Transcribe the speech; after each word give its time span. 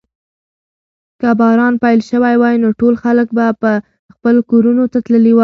که 1.21 1.29
باران 1.39 1.73
پیل 1.83 1.99
شوی 2.09 2.35
وای 2.41 2.55
نو 2.63 2.69
ټول 2.79 2.93
خلک 3.03 3.27
به 3.63 3.73
خپلو 4.15 4.41
کورونو 4.51 4.83
ته 4.91 4.99
تللي 5.05 5.31
وای. 5.33 5.39